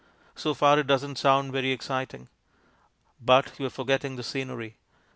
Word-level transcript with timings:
So 0.35 0.55
far 0.55 0.79
it 0.79 0.87
doesn't 0.87 1.17
sound 1.19 1.51
very 1.51 1.69
exciting. 1.71 2.27
But 3.23 3.59
you 3.59 3.67
are 3.67 3.69
forgetting 3.69 4.15
the 4.15 4.23
scenery. 4.23 4.77